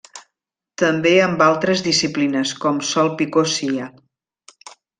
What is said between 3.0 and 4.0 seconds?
Picó Cia.